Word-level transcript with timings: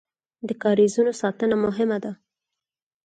د 0.47 0.49
کاریزونو 0.63 1.11
ساتنه 1.21 1.55
مهمه 1.65 1.97
ده 2.03 2.11